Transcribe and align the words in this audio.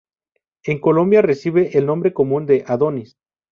En 0.63 0.79
Colombia 0.79 1.21
reciben 1.21 1.69
el 1.73 1.85
nombre 1.85 2.11
común 2.11 2.47
de 2.47 2.63
adonis. 2.65 3.17